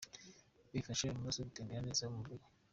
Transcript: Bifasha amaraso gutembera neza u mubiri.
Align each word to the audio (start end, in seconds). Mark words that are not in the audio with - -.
Bifasha 0.71 1.03
amaraso 1.09 1.47
gutembera 1.47 1.83
neza 1.87 2.09
u 2.11 2.15
mubiri. 2.15 2.45